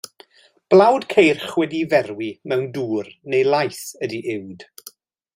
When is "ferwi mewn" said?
1.91-2.65